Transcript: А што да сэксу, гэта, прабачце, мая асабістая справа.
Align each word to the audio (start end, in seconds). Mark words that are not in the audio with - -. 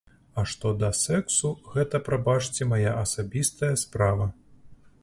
А 0.39 0.45
што 0.51 0.71
да 0.83 0.89
сэксу, 1.01 1.51
гэта, 1.75 2.01
прабачце, 2.09 2.71
мая 2.73 2.91
асабістая 3.07 3.73
справа. 3.87 4.33